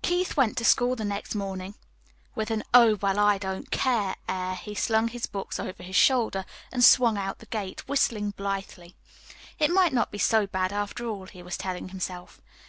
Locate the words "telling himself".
11.56-12.40